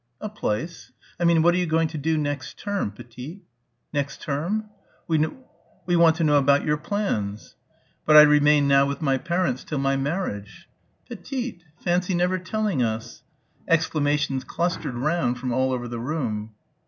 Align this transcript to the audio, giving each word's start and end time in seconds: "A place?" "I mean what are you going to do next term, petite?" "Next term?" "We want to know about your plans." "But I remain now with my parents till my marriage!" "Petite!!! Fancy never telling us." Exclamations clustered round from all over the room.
"A 0.19 0.29
place?" 0.29 0.91
"I 1.19 1.25
mean 1.25 1.43
what 1.43 1.53
are 1.53 1.57
you 1.59 1.67
going 1.67 1.87
to 1.89 1.97
do 1.99 2.17
next 2.17 2.57
term, 2.57 2.89
petite?" 2.89 3.43
"Next 3.93 4.19
term?" 4.19 4.67
"We 5.07 5.95
want 5.95 6.15
to 6.15 6.23
know 6.23 6.37
about 6.37 6.65
your 6.65 6.77
plans." 6.77 7.55
"But 8.07 8.17
I 8.17 8.23
remain 8.23 8.67
now 8.67 8.87
with 8.87 9.03
my 9.03 9.19
parents 9.19 9.63
till 9.63 9.77
my 9.77 9.95
marriage!" 9.97 10.67
"Petite!!! 11.07 11.63
Fancy 11.83 12.15
never 12.15 12.39
telling 12.39 12.81
us." 12.81 13.21
Exclamations 13.67 14.43
clustered 14.43 14.95
round 14.95 15.37
from 15.37 15.53
all 15.53 15.71
over 15.71 15.87
the 15.87 15.99
room. 15.99 16.55